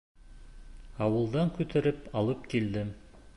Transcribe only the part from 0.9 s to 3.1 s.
Ауылдан күтәреп алып килдем.